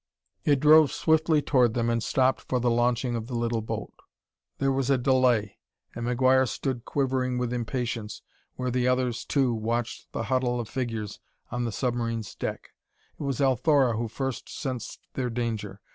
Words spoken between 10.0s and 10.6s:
the huddle